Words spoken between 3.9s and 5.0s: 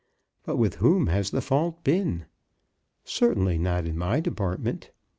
my department.